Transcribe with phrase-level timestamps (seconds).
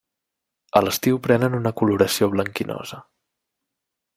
[0.79, 3.03] A l'estiu prenen una coloració blanquinosa.